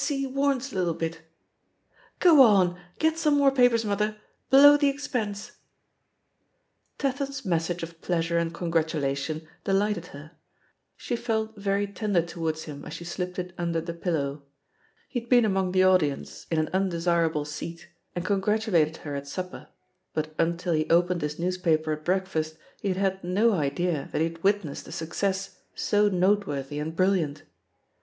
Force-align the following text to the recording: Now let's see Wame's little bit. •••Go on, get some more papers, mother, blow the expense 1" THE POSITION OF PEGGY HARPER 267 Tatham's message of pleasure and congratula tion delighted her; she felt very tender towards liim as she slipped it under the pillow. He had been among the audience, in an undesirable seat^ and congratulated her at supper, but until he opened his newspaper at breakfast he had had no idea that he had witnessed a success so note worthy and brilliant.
Now 0.01 0.03
let's 0.05 0.19
see 0.19 0.25
Wame's 0.25 0.73
little 0.73 0.95
bit. 0.95 1.11
•••Go 2.17 2.41
on, 2.41 2.75
get 2.97 3.19
some 3.19 3.37
more 3.37 3.51
papers, 3.51 3.85
mother, 3.85 4.15
blow 4.49 4.75
the 4.75 4.87
expense 4.89 5.51
1" 6.99 7.13
THE 7.13 7.13
POSITION 7.13 7.21
OF 7.21 7.21
PEGGY 7.21 7.43
HARPER 7.43 7.43
267 7.45 7.45
Tatham's 7.45 7.45
message 7.45 7.83
of 7.83 8.01
pleasure 8.01 8.37
and 8.39 8.51
congratula 8.51 9.15
tion 9.17 9.47
delighted 9.63 10.05
her; 10.07 10.31
she 10.97 11.15
felt 11.15 11.55
very 11.55 11.85
tender 11.85 12.23
towards 12.23 12.65
liim 12.65 12.83
as 12.87 12.93
she 12.95 13.03
slipped 13.03 13.37
it 13.37 13.53
under 13.59 13.79
the 13.79 13.93
pillow. 13.93 14.41
He 15.07 15.19
had 15.19 15.29
been 15.29 15.45
among 15.45 15.71
the 15.71 15.83
audience, 15.83 16.47
in 16.49 16.57
an 16.57 16.71
undesirable 16.73 17.45
seat^ 17.45 17.81
and 18.15 18.25
congratulated 18.25 18.97
her 19.05 19.13
at 19.15 19.27
supper, 19.27 19.67
but 20.15 20.33
until 20.39 20.73
he 20.73 20.89
opened 20.89 21.21
his 21.21 21.37
newspaper 21.37 21.93
at 21.93 22.03
breakfast 22.03 22.57
he 22.81 22.87
had 22.87 22.97
had 22.97 23.23
no 23.23 23.53
idea 23.53 24.09
that 24.11 24.17
he 24.17 24.29
had 24.29 24.43
witnessed 24.43 24.87
a 24.87 24.91
success 24.91 25.59
so 25.75 26.09
note 26.09 26.47
worthy 26.47 26.79
and 26.79 26.95
brilliant. 26.95 27.43